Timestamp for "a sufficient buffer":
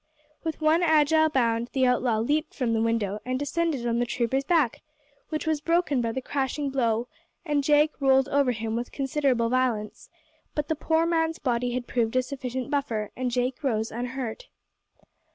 12.15-13.11